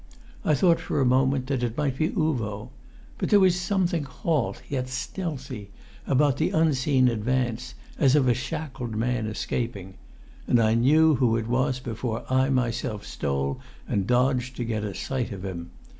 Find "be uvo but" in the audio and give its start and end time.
1.99-3.29